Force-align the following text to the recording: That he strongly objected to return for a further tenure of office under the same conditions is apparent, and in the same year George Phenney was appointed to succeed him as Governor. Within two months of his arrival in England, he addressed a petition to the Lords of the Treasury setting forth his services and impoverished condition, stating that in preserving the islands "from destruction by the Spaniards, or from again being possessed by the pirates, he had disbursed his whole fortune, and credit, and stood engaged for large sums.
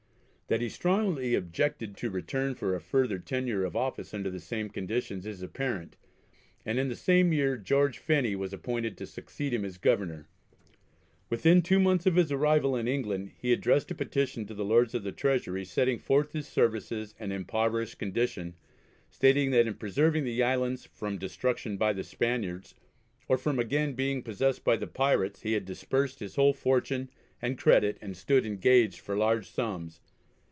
That 0.47 0.59
he 0.59 0.67
strongly 0.67 1.33
objected 1.33 1.95
to 1.95 2.09
return 2.09 2.55
for 2.55 2.75
a 2.75 2.81
further 2.81 3.17
tenure 3.19 3.63
of 3.63 3.73
office 3.73 4.13
under 4.13 4.29
the 4.29 4.41
same 4.41 4.67
conditions 4.69 5.25
is 5.25 5.41
apparent, 5.41 5.95
and 6.65 6.77
in 6.77 6.89
the 6.89 6.95
same 6.97 7.31
year 7.31 7.55
George 7.55 7.99
Phenney 7.99 8.35
was 8.35 8.51
appointed 8.51 8.97
to 8.97 9.07
succeed 9.07 9.53
him 9.53 9.63
as 9.63 9.77
Governor. 9.77 10.27
Within 11.29 11.61
two 11.61 11.79
months 11.79 12.05
of 12.05 12.17
his 12.17 12.33
arrival 12.33 12.75
in 12.75 12.85
England, 12.85 13.31
he 13.39 13.53
addressed 13.53 13.91
a 13.91 13.95
petition 13.95 14.45
to 14.45 14.53
the 14.53 14.65
Lords 14.65 14.93
of 14.93 15.03
the 15.03 15.13
Treasury 15.13 15.63
setting 15.63 15.97
forth 15.97 16.33
his 16.33 16.47
services 16.49 17.15
and 17.17 17.31
impoverished 17.31 17.97
condition, 17.97 18.53
stating 19.09 19.51
that 19.51 19.67
in 19.67 19.75
preserving 19.75 20.25
the 20.25 20.43
islands 20.43 20.85
"from 20.91 21.17
destruction 21.17 21.77
by 21.77 21.93
the 21.93 22.03
Spaniards, 22.03 22.75
or 23.29 23.37
from 23.37 23.57
again 23.57 23.93
being 23.93 24.21
possessed 24.21 24.65
by 24.65 24.75
the 24.75 24.85
pirates, 24.85 25.43
he 25.43 25.53
had 25.53 25.63
disbursed 25.63 26.19
his 26.19 26.35
whole 26.35 26.51
fortune, 26.51 27.09
and 27.41 27.57
credit, 27.57 27.97
and 28.01 28.17
stood 28.17 28.45
engaged 28.45 28.99
for 28.99 29.15
large 29.15 29.49
sums. 29.49 30.01